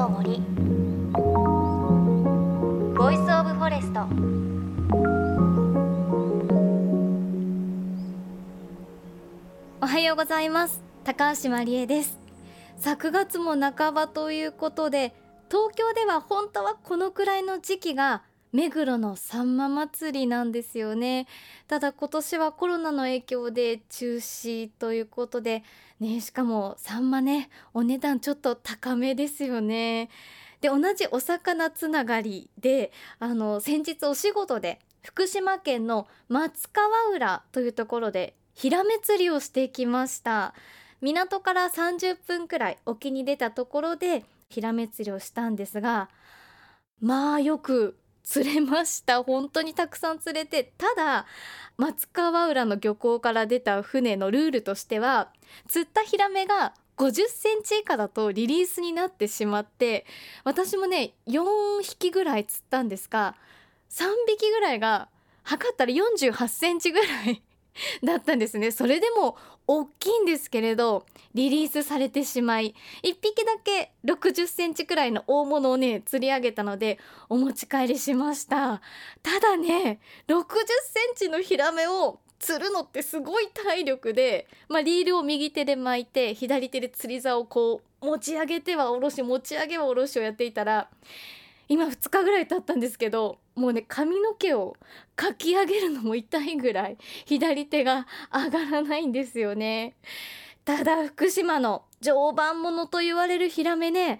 [0.00, 0.40] の森
[2.96, 4.00] Voice of Forest
[9.82, 10.82] おはようございます。
[11.04, 12.18] 高橋万里恵です。
[12.78, 15.14] 9月も半ばということで
[15.50, 18.22] 東京では本当はこのくらいの時期が
[18.52, 21.26] 目黒のさんま祭りなんですよね。
[21.68, 25.62] ただ今年はコロナの影響で中止ということで
[26.00, 30.10] ねしかもサンマねお値段ちょっと高めですよね。
[30.60, 40.54] で同じお魚つながりであの先日お仕事で福島県の松川浦というところでヒラメ釣りをしてきました。
[41.00, 46.10] 港から30分くらい沖に出たところでヒラメ釣りをしたんですが
[47.00, 47.96] まあよく
[48.30, 49.24] 釣れました。
[49.24, 50.72] 本当にたくさん釣れて。
[50.78, 51.26] ただ
[51.76, 55.32] 松川浦の漁港から出た船のルールとしては
[55.66, 60.06] 釣ったヒラメが50センチ以下だとリリースになってしまって
[60.44, 63.34] 私もね4匹ぐらい釣ったんですが
[63.88, 65.08] 3匹ぐらいが
[65.42, 67.42] 測ったら48センチぐらい
[68.04, 68.70] だったんですね。
[68.70, 69.36] それでも
[69.66, 78.80] 大きいんですけれどリリースされてしまい1匹だけ60センチくらいの大物をね釣り上げたのでお持ち帰りしました。
[79.22, 90.88] ただね60センチのヒラメを釣るのってすごい体力で、まあ、リールを右手で巻いて左手で釣り竿をこう持ち上げては下ろし持ち上げは下ろしをやっていたら
[91.70, 94.76] 今2日ぐらい経ったんですけどもうね髪の毛を
[95.14, 99.94] かき上げるのも痛いぐらい左手が上がらないんですよね。
[100.64, 104.18] ただ福島の常磐ものと言われるヒラメね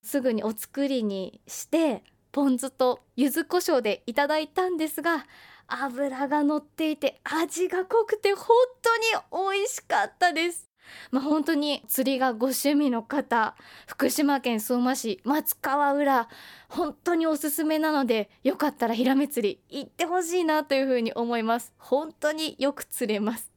[0.00, 5.26] すぐにお作りにしてポン酢と柚子胡椒でいただいたんですが
[5.66, 8.46] 脂が乗っていて味が濃くて本
[8.80, 10.71] 当に美味しかったです。
[11.10, 13.54] まあ、本当に釣りがご趣味の方
[13.86, 16.28] 福島県相馬市松川浦
[16.68, 21.72] 本当におすすめなのでよかったらヒラメ釣り行ってほしいなというふうに思います。
[21.78, 23.50] 本当によく釣れます。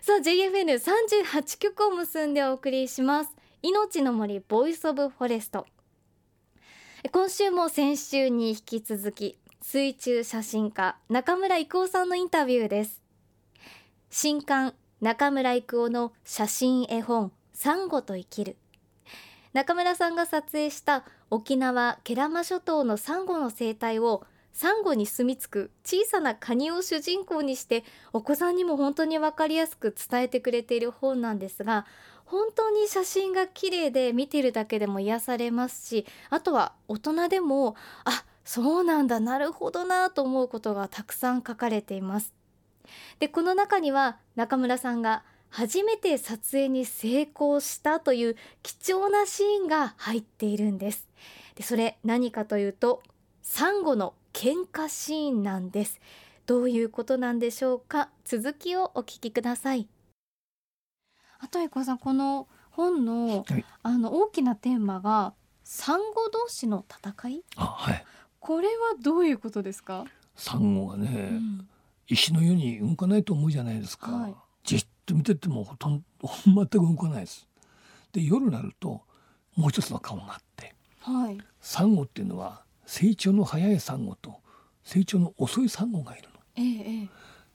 [0.00, 3.34] さあ JFN38 曲を結んでお送りします。
[3.62, 5.66] 命の森 Voice of Forest。
[7.12, 13.02] 今週も先週に引き続き水中写真家中村征夫さんのインタビューです。
[14.10, 18.56] 新刊中村征夫の写真絵本サンゴと生きる。
[19.52, 31.86] 中村さんが撮影した沖縄ケラマ諸島のサンゴの生態をサンゴに住み着く小さなカニを主人公にしてお子さんにも本当に分かりやすく伝えてくれている本なんですが
[32.24, 42.37] 本当に写真が綺麗で見てるだけでも癒されますしあとは大人でもあそうなんだなるほどなと思うことがたくさん書かれています。
[43.18, 51.08] でこの中には中村さんが初めて撮影に成功したという貴重なシーンが入っているんです。
[51.54, 53.02] でそれ何かというと
[53.42, 56.00] サンゴの喧嘩シーンなんです。
[56.46, 58.10] どういうことなんでしょうか？
[58.24, 59.88] 続きをお聞きください。
[61.40, 65.32] あと伊子さんこの本の、はい、あの大きなテーマが
[65.64, 67.42] サンゴ同士の戦い？
[67.56, 68.04] あはい。
[68.38, 70.04] これはどういうことですか？
[70.36, 71.68] サンゴがね、うん
[72.08, 77.48] 石のように動かないと思うじゃないですか、はい、じっと見ててもほとんど 全く動かないです。
[78.12, 79.02] で夜になると
[79.54, 84.40] もう一つの顔があって、はい、サンゴっていうのは成長の早いサンゴと
[84.82, 87.08] 成長の遅いサンゴがいるの、ええ、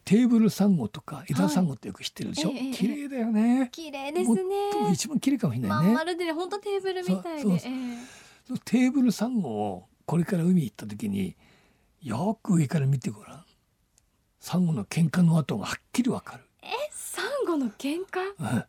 [0.06, 3.70] テーブルサンゴとか枝サンゴってよく知ってるでしょ、はい、綺麗だよね。
[3.72, 4.44] 綺麗ですね。
[4.92, 7.60] 一番綺麗かもしれないね、まるで本当テーブルみたいで
[8.48, 11.36] そテーブルサンゴをこれから海行った時に
[12.02, 13.43] よく上から見てごらん
[14.44, 16.44] サンゴの喧嘩の跡がはっきりわかる。
[16.62, 18.66] え、サンゴの喧嘩？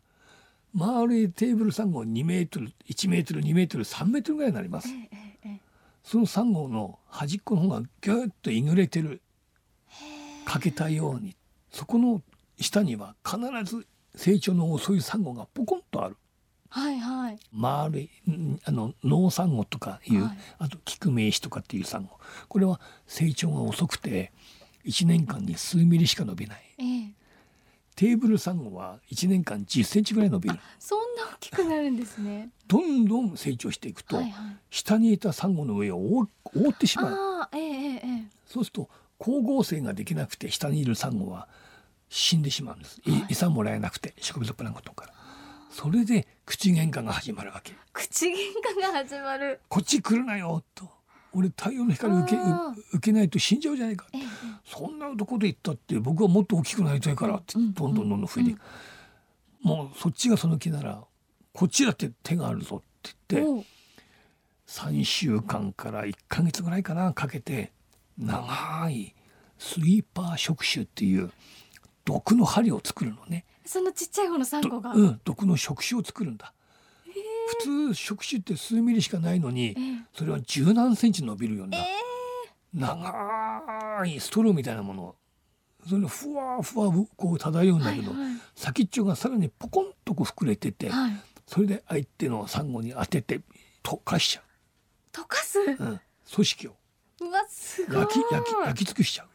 [0.73, 4.87] 周りテーブルサンゴ2メートル、1メートル、2メートル、3メートルぐらいになります。
[6.01, 9.21] そのサンゴの端っこの方がギュッといぐれてる。
[10.45, 11.35] かけたように、
[11.71, 12.21] そこの
[12.57, 13.85] 下には必ず
[14.15, 16.15] 成長の遅いサンゴがポコンとある。
[16.69, 17.39] はいはい。
[17.51, 18.09] 丸い
[18.63, 22.17] あの農サンゴとかいう、はい、あとキクメイシとかっていうサンゴ。
[22.47, 24.31] これは成長が遅くて。
[24.85, 27.09] 1年間に数ミリしか伸びない、えー、
[27.95, 30.59] テーブルサンゴは1年間10センチぐらい伸びる。
[30.79, 32.49] そんな大きくなるんですね。
[32.67, 38.89] どんどん成長していくと、はいはい、下にいたサンゴの上を覆ってしまう、えーえー、そうすると
[39.19, 41.47] 光合成ができなくて下にいるサンゴは
[42.09, 45.05] 死んでしまうんです、はい、餌もらえなくて植物プランクトンか。
[45.05, 45.13] ら
[45.69, 47.73] それで口喧嘩が始まるわけ。
[47.91, 49.59] 口喧嘩が始まる。
[49.67, 50.89] こっち来るなよと
[51.35, 52.37] 俺太陽の光受け
[52.93, 54.21] 受けないと死んじゃうじゃないか、ええ、
[54.65, 58.57] そんなとこで行ったって僕はもっと大きくなりたいからってどんどんどんどん増えて、うん、
[59.63, 61.03] もうそっちがその気なら
[61.53, 63.65] こっちだって手があるぞって言って
[64.67, 67.71] 3週間から1ヶ月ぐらいかなかけて
[68.17, 69.13] 長い
[69.57, 71.31] スイーパー触手っていう
[72.05, 73.45] 毒の針を作るのね。
[73.65, 76.53] そのちっちゃい方のサンゴが、うん、毒の触手を作るんだ。
[77.47, 79.75] 普通触手って数ミリしかないのに、
[80.13, 81.77] それは十何センチ伸びるような、
[82.73, 85.15] 長いストローみたいなもの。
[85.87, 88.11] それふわふわこう漂うんだけど、
[88.55, 91.11] 先っちょがさらにポコンとこう膨れてて、はい、
[91.45, 93.41] それで相手のサンゴに当てて
[93.83, 94.43] 溶かしちゃう。
[95.21, 96.01] 溶かす、うん、
[96.33, 96.75] 組織を。
[97.21, 97.97] うわすごい。
[97.99, 99.27] 焼き焼き焼き尽くしちゃう。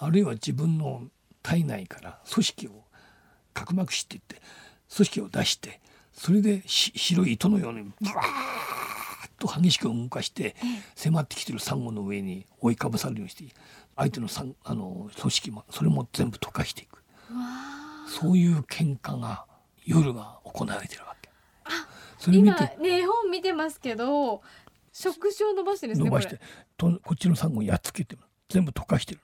[0.00, 1.04] あるいは自分の
[1.42, 2.84] 体内から組織を
[3.52, 4.46] 角膜視って言って
[4.94, 5.80] 組織を出して
[6.14, 8.26] それで白い糸のようにブワー
[9.26, 10.54] ッと激しく動かして
[10.94, 13.44] 迫ってきてるサンゴの上に覆いかぶさるようにして
[13.96, 17.02] 相手のさんあの組織もそれも全部溶かしていく
[18.08, 19.44] そういう喧嘩が
[19.84, 21.28] 夜が行われてるわけ。
[22.18, 24.40] それ見て今ね絵本見てますけど
[24.92, 26.40] 触手を伸ばしてですね伸ばして
[26.76, 28.16] とこっちのサンゴやっつけて
[28.48, 29.20] 全部溶かしてる。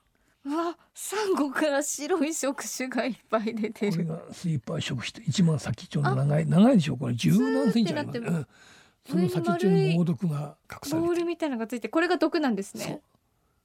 [1.02, 3.93] サンゴから白い触手がいっぱい出てる。
[3.93, 5.23] これがスイーパー触手。
[5.23, 8.19] 一番先っちょの長い長いでしょこれ十何センチあります。
[8.19, 8.47] うん、
[9.08, 13.00] その先っちょに猛毒が隠されてボールみたいなのがついてこれが毒なんですね。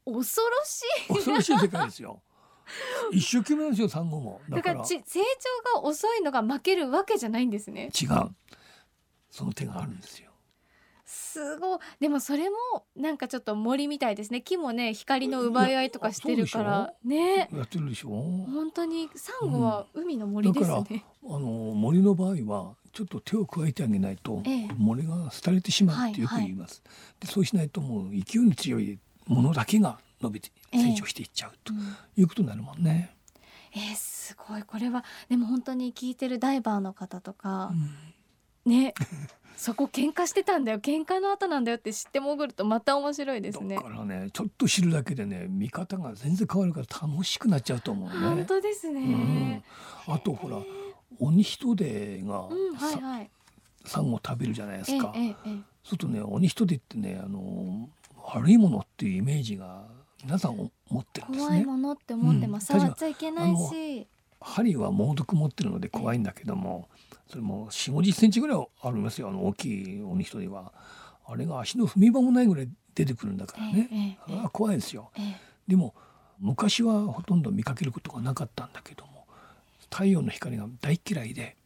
[0.05, 0.25] 恐ろ
[0.63, 1.13] しい。
[1.13, 2.21] 恐ろしい世界ですよ。
[3.11, 4.41] 一生懸命ですよサンゴも。
[4.49, 4.85] だから。
[4.85, 7.91] 成長が遅いのが負けるわけじゃないんですね。
[8.01, 8.33] 違う。
[9.29, 10.24] その手があるんですよ
[11.05, 11.79] すごい。
[11.99, 12.55] でもそれも
[12.95, 14.41] なんかちょっと森みたいですね。
[14.41, 16.93] 木もね光の奪い合いとかしてるから。
[17.03, 17.47] ね。
[17.53, 18.09] やってるでしょ？
[18.09, 28.97] 本当にサンゴは海の森ですね、うん、あの森の場合はちょっと手を加えてあげないと、ええ、森が廃れてしまうってよく言います、はいはい、でそうしないともう勢いに強い
[29.27, 31.73] ものだけが伸びて成長していっちゃうと
[32.15, 33.15] いうことになるもんね。
[33.73, 34.63] えー、えー、すごい。
[34.63, 37.89] これはでも本当に聞いてるダイバーの方とか、うん、
[38.65, 38.93] ね。
[39.57, 40.79] そこ喧嘩してたんだよ。
[40.79, 43.75] 喧嘩の後なんだよって知って潜るとまた面白いですね。
[43.75, 48.15] だからねちょっと知るだけでね見方が全然変わるから楽しくなっちゃうと思うね。
[48.15, 49.63] 本当ですね、
[50.07, 50.57] うん、あとほら
[51.19, 53.29] 鬼人手が、うん、はいはい。
[53.85, 57.87] サンゴ食べるじゃないですか、ええええ、そうするとね鬼人手ってねあの
[58.33, 59.83] 悪いものっていうイメージが
[60.23, 60.57] 皆さん
[60.89, 61.47] 持ってるんですね。
[61.47, 62.73] 怖いものって思ってます。
[62.73, 64.07] うん、触っちゃいけないし。
[64.45, 66.87] 針は猛毒持ってるので怖いんだけども、
[67.27, 70.71] それも4 5 0センチぐらいありますよあの大きい鬼人では。
[71.27, 75.11] あれが足の踏み場もないぐらい出てくるんだからね、えええ、怖いですよ、
[75.67, 75.95] でも
[76.39, 79.25] 昔はほとんど見かけることがなかったんだけども
[79.89, 81.57] 太陽の光が大嫌いで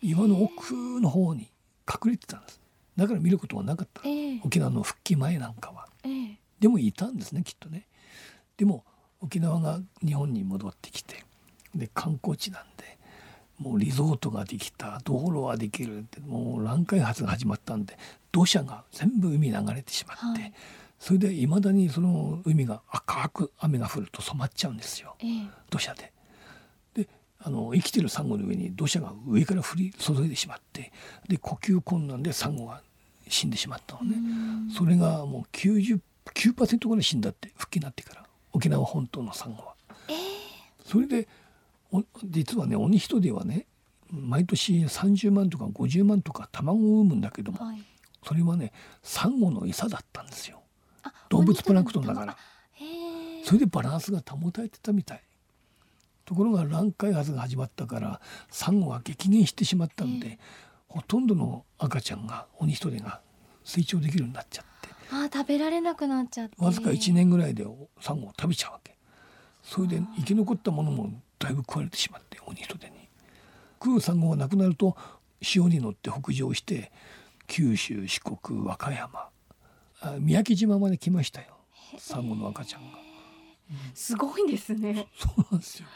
[0.00, 1.50] 岩の奥の方に
[1.88, 2.60] 隠れてたんです。
[2.96, 7.86] だから見ることがなかった、えー、沖縄の復帰前なんかは、えー、でもいたんですねきっとね。
[8.56, 8.84] でも
[9.20, 11.24] 沖縄が日本に戻ってきて
[11.78, 12.98] で観光地なんで
[13.58, 17.96] もうリゾートができた道路はできるってもう乱開発が始まったんで
[18.32, 20.52] 土砂が全部海に流れてしまって、はい、
[20.98, 26.12] それでいまだにその海が赤く雨が降ると染まっちゃうんですよ、えー、土砂で。
[27.46, 30.90] あの生きてるサンゴの上に土砂が上から降り注いでしまって
[31.28, 32.82] で呼吸困難でサンゴが
[33.28, 34.16] 死んでしまったのね。
[34.76, 39.74] それがもう99%ぐらい死んだって復帰になってから沖縄本島のサンゴは。
[40.08, 40.16] えー、
[40.84, 41.28] それで
[42.24, 43.66] 実はね鬼人ではね
[44.10, 47.82] 毎年30万とか50万とか卵を産むんだけども、はい、
[48.24, 50.62] それはねサンゴの餌だったんですよ。
[51.28, 52.36] 動物プランクトンだから。
[53.44, 55.22] それでバランスが保たれてたみたい。
[56.24, 60.36] ところが卵開発が始まったからサンゴが激減してしまったんで、えー、
[60.88, 63.20] ほとんどの赤ちゃんが鬼一人が
[63.64, 64.88] 成長できるようになっちゃって。
[65.12, 66.56] あ食べられなくなっちゃって。
[66.58, 67.64] わずか1年ぐらいで
[68.00, 68.96] サンゴを食べちゃうわけ。
[69.62, 73.08] それで生き残ったものもだいぶ食われてしまって鬼人手に。
[73.82, 74.96] 食うサンゴがなくなると
[75.42, 76.90] 潮に乗って北上して
[77.46, 79.28] 九州四国和歌山
[80.18, 81.48] 三宅島まで来ましたよ。
[81.98, 82.98] サンゴの赤ちゃんが、
[83.70, 85.06] うん、すごいですね。
[85.18, 85.86] そうなんですよ。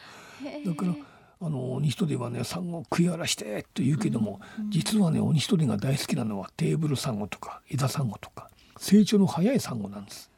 [0.67, 0.95] だから
[1.43, 10.31] あの鬼人ではねサンゴを食い荒らしてと言うけども、うんうん、実はね鬼人が大好きなのはテーブルサンゴとか枝サンゴとか成長の早いサンゴなんです。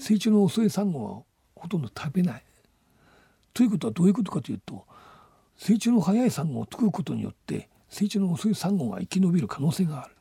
[0.00, 1.22] 成長の遅いサンゴは
[1.54, 2.42] ほとんど食べない
[3.54, 4.86] ということはどういうことかというと
[5.56, 10.16] 成長の早いサンゴを食うことによって成長の遅いサンゴが生き延びる可能性がある。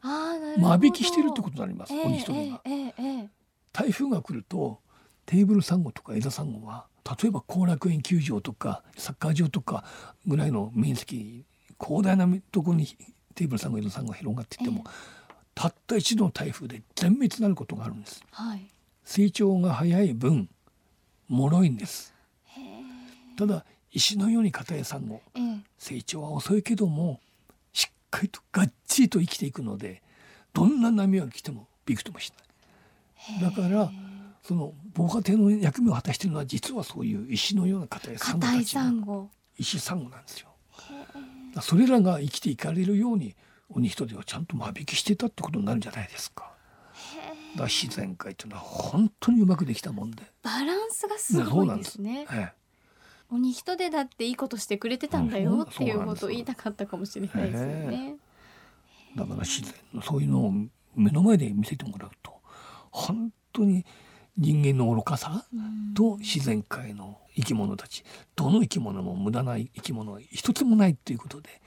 [0.00, 3.28] あ間引きしてるってことになります、えー、鬼人が、えーえー、
[3.72, 4.78] 台風が来ると
[5.26, 6.86] テーブルサンゴとか枝サンゴは
[7.20, 9.84] 例えば後楽園球場とかサッカー場とか
[10.26, 11.44] ぐらいの面積
[11.82, 12.86] 広大なところに
[13.34, 14.82] テーブルサンゴ枝サンゴが広がっていても、
[15.54, 18.68] たった一度の台風で全滅になることがあるんです、はい、
[19.04, 20.48] 成長が早い分
[21.28, 22.14] 脆いんです
[23.38, 25.22] ただ石のように硬いサンゴ、
[25.78, 27.20] 成長は遅いけども
[27.72, 30.02] しっかりとがっちりと生きていくので
[30.52, 32.32] どんな波が来てもびくともし
[33.30, 33.40] ない。
[33.40, 33.92] だから
[34.42, 40.48] その防波堤の役目を果たしているのは実はそういう石のような硬いサンゴたちの石サンゴなんですよ。
[41.62, 43.36] それらが生きていかれるように
[43.68, 46.50] 鬼人ではちゃんと間引きしてたってことになるんじゃないですか。
[47.56, 50.24] だ自然界というのは本当にうまくできたもんで。
[50.42, 52.24] バランスがすごいですね。
[52.24, 52.52] ね
[53.30, 58.16] 鬼人でだっていいことしてくれてたんだよっていうことを言いたかったかもしれないですよね。
[59.16, 60.52] だから自然のそういうのを
[60.94, 62.40] 目の前で見せてもらうと
[62.90, 63.84] 本当に
[64.36, 65.44] 人間の愚かさ
[65.94, 68.04] と自然界の生き物たち
[68.36, 71.60] どの生き物も無駄な生き物は一つもないっていうことで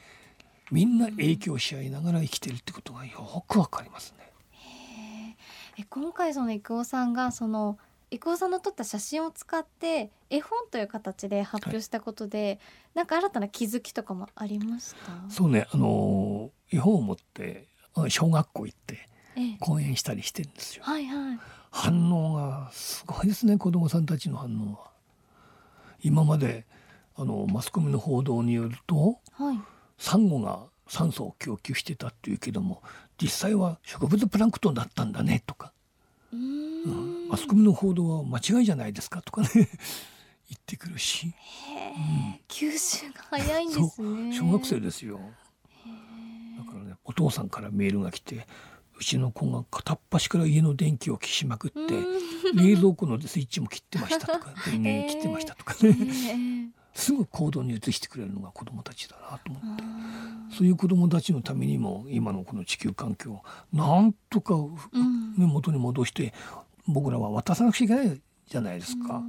[0.72, 5.36] みんな影響し合いながら生きてるってことがよくわかりますね。
[5.78, 7.78] え今回その郁夫さんがその
[8.12, 12.60] 郁夫さんの撮った写真を使って絵本という形で発表したことで、はい、
[12.96, 15.34] なんか新たな気づきとかもありました？
[15.34, 17.68] そうねあの絵本を持って
[18.10, 19.08] 小学校行って
[19.62, 20.84] 講演したりしてるんですよ。
[20.86, 21.40] はいはい。
[21.72, 24.92] 反応がすごいですね子どもさんたちの反応は。
[26.04, 26.66] 今まで
[27.16, 29.60] あのマスコミの報道によると、はい、
[29.98, 32.82] サンゴが酸素を供給してたっていうけども
[33.22, 35.72] 実際は植物プランクトンだったんだねとか、
[36.34, 36.71] うん、
[37.30, 39.50] マスコミの報道は間違いじゃないですかとかね。
[40.50, 44.38] 言ってくるし、うん、吸収が早いんですね。
[44.38, 45.20] 小学生ですよ。
[46.58, 48.46] だからねお父さんからメールが来て
[49.00, 51.80] うちの子が片っ端から家の電気を消しまくって
[52.54, 59.84] 冷蔵庫のスイッチも切ってましたとか 電源切ってましたとかね、 すぐ行動に移してくれるのが子どもたちだなと思って。
[60.52, 64.54] そういう子どもたちのためにも今のこの地球環境をなんとか、
[65.38, 66.34] ね、元に戻して
[66.88, 69.22] 僕らは渡さなくちゃいけないじゃないですか。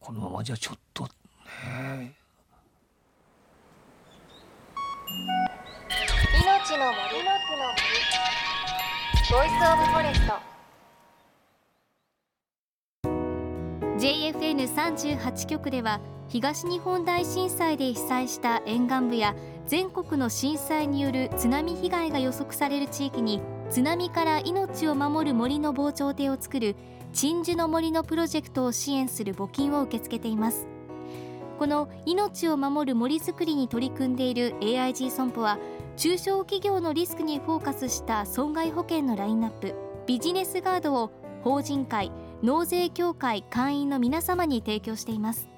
[0.00, 2.14] このままじゃちょっとね
[6.42, 7.24] 命の森
[9.28, 10.34] Voice of Forest
[13.98, 19.34] JFN38 局では東日本大震災で被災した沿岸部や
[19.66, 26.76] 全国の震災による津波被害が予測される地域に津波から命を守る森の防潮堤を作る
[27.12, 30.68] 鎮守の森のプロジェクトを支援する募金を受け付けています。
[31.58, 35.58] この命を守る森づくりに取り組んでいる AIG 損保は
[35.96, 39.74] 中小企業のリスクにフォーカスした損害保険のラインナップ
[40.06, 41.10] ビジネスガードを
[41.42, 45.48] 法人会納税協会会員の皆様に提供しています。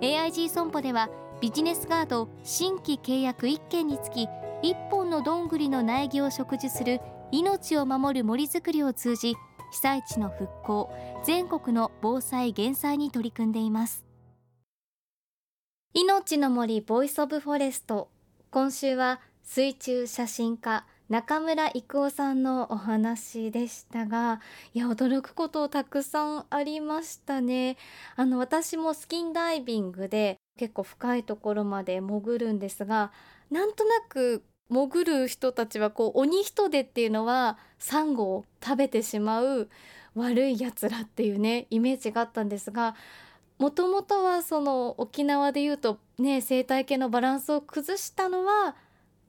[0.00, 4.26] AIG 損保ではビジネスガード新規契約1件につき
[4.64, 9.36] 1本のどんぐりの苗木を植樹する命を守る森づくりを通じ
[9.70, 10.90] 被災地の復興
[11.24, 14.04] 全国の防災減災に取り組んでいます。
[15.94, 18.10] 命の森 Voice of Forest。
[18.50, 24.40] 今週は水中写真家中村征夫さんのお話でしたが
[24.74, 27.76] いや驚くことたくさんありましたね。
[28.16, 33.12] あの私もスキンダイビングで結構深いところまで潜るんですが
[33.50, 39.70] なんとなく潜る人たちはこう鬼人手っていうのはサンゴを食べてしまう
[40.14, 42.94] 悪いやつらっていうねイメージがあったんですが
[43.58, 48.76] もともとはその沖縄でいうとね生態系のバランスを崩したのは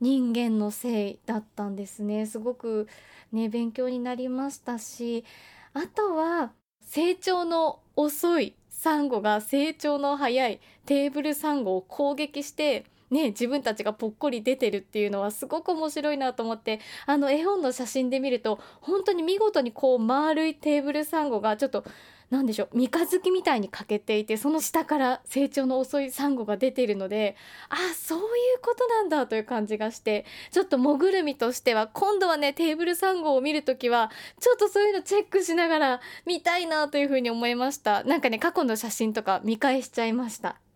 [0.02, 2.26] 人間のせいだったんですね。
[2.26, 2.88] すごく
[3.32, 5.26] ね勉強になりましたし
[5.74, 21.84] あとは成長の遅いサンゴが成長の早いテーブルサンゴを攻撃してね、自分たちがぽっこり出てるっていうのはすごく面白いなと思ってあの絵本の写真で見ると本当に見事にこう丸いテーブルサンゴがちょっと
[22.30, 27.36] 何でしょう三日月みたいに欠けていてその下から成長の遅いサンゴが出ているので
[27.70, 28.26] あそういう
[28.62, 38.04] ことなんだという感じがしてちょっと潜る身としては今度はねテーブルサンゴを見るときはちょっとそういうのチェックしながら見たいなというふうに思いました。
[38.04, 40.69] なんかね過去の写真とか見返しちゃいました。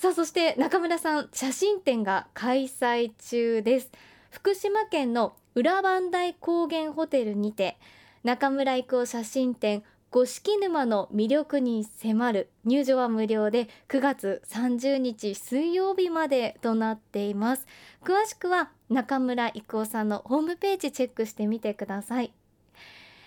[0.00, 3.90] さあそして中村さん写真展が開催中です。
[4.30, 7.76] 福島県の裏磐梯高原ホテルにて
[8.24, 17.66] 中村郁夫写真展五色沼の魅力に迫る入場は無料で9月30日水曜日までとなっています。
[18.02, 22.32] 詳しくは中村征夫さんのホームページチェックしてみてください。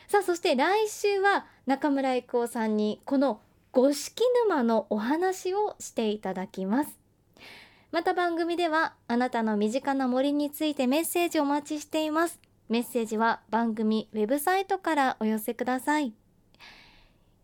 [0.08, 3.42] さあそして来週は中村征夫さんにこの
[3.74, 7.00] 五色沼のお話をしていただきます。
[7.92, 12.40] また番組ではあなたの身近な森についてメッセージお待ちしています。
[12.70, 16.14] メッセージは番組ウェブサイトからお寄せください。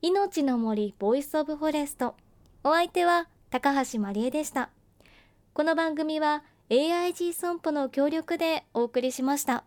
[0.04, 2.16] 命の森 Voice of Forest。
[2.64, 4.70] お相手は高橋万里恵でした。
[5.54, 9.64] この番組は AIG 損保の協力でお送りしました。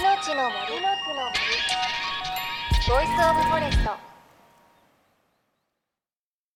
[0.00, 1.37] 命の森の
[2.88, 4.07] Voice of Forest。